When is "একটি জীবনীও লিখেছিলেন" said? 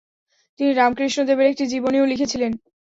1.51-2.51